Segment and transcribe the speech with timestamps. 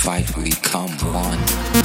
[0.00, 1.79] fight, we become one.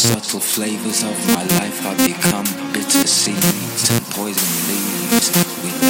[0.00, 5.28] Subtle flavors of my life have become bitter seeds and poison leaves.
[5.62, 5.89] We